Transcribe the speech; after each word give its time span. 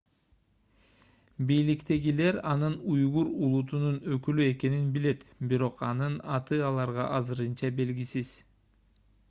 бийликтегилер 1.49 2.39
анын 2.53 2.77
уйгур 2.93 3.29
улутунун 3.49 3.99
өкүлү 4.15 4.47
экенин 4.55 4.87
билет 4.97 5.23
бирок 5.53 5.83
анын 5.91 6.19
аты 6.39 6.63
аларга 6.71 7.09
азырынча 7.19 7.73
белгисиз 7.83 8.33